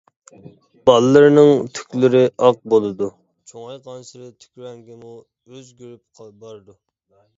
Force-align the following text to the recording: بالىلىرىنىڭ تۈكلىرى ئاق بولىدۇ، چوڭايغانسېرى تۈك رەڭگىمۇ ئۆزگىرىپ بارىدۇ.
بالىلىرىنىڭ 0.89 1.51
تۈكلىرى 1.79 2.21
ئاق 2.47 2.57
بولىدۇ، 2.75 3.11
چوڭايغانسېرى 3.51 4.31
تۈك 4.45 4.65
رەڭگىمۇ 4.67 5.13
ئۆزگىرىپ 5.29 6.25
بارىدۇ. 6.45 6.79